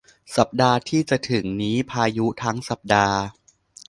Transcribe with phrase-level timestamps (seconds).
[0.37, 3.17] สัปดาห์ที่จะถึงนี้พายุทั้งสัปดาห์